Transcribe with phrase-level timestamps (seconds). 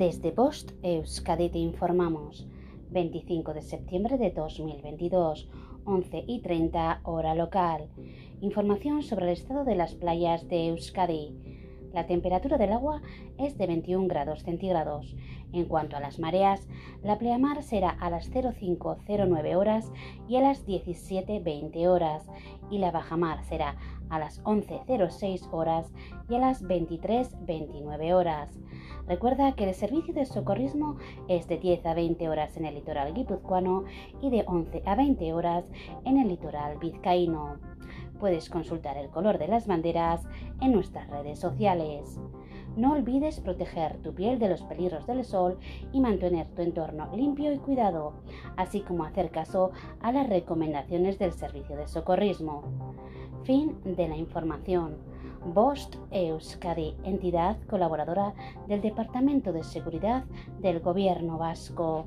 [0.00, 2.46] Desde Post Euskadi te informamos.
[2.90, 5.50] 25 de septiembre de 2022,
[5.84, 7.86] 11 y 30 hora local.
[8.40, 11.59] Información sobre el estado de las playas de Euskadi.
[11.92, 13.02] La temperatura del agua
[13.36, 15.16] es de 21 grados centígrados.
[15.52, 16.68] En cuanto a las mareas,
[17.02, 19.90] la pleamar será a las 0509 horas
[20.28, 22.28] y a las 1720 horas
[22.70, 23.76] y la bajamar será
[24.08, 25.92] a las 11.06 horas
[26.28, 28.58] y a las 23.29 horas.
[29.08, 30.96] Recuerda que el servicio de socorrismo
[31.28, 33.84] es de 10 a 20 horas en el litoral guipuzcoano
[34.22, 35.64] y de 11 a 20 horas
[36.04, 37.69] en el litoral vizcaíno.
[38.20, 40.22] Puedes consultar el color de las banderas
[40.60, 42.20] en nuestras redes sociales.
[42.76, 45.58] No olvides proteger tu piel de los peligros del sol
[45.90, 48.12] y mantener tu entorno limpio y cuidado,
[48.56, 52.62] así como hacer caso a las recomendaciones del servicio de socorrismo.
[53.44, 54.98] Fin de la información.
[55.46, 58.34] Bost Euskadi, entidad colaboradora
[58.68, 60.24] del Departamento de Seguridad
[60.60, 62.04] del Gobierno Vasco.